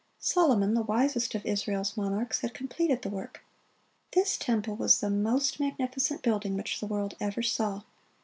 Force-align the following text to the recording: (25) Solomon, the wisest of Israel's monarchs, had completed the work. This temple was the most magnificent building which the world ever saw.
(25) 0.17 0.33
Solomon, 0.33 0.73
the 0.73 0.81
wisest 0.81 1.35
of 1.35 1.45
Israel's 1.45 1.95
monarchs, 1.95 2.39
had 2.39 2.55
completed 2.55 3.03
the 3.03 3.09
work. 3.11 3.43
This 4.13 4.35
temple 4.35 4.75
was 4.75 4.99
the 4.99 5.11
most 5.11 5.59
magnificent 5.59 6.23
building 6.23 6.57
which 6.57 6.79
the 6.79 6.87
world 6.87 7.13
ever 7.21 7.43
saw. 7.43 7.83